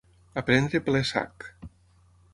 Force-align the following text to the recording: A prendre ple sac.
A 0.41 0.43
prendre 0.47 0.81
ple 0.87 1.03
sac. 1.11 1.49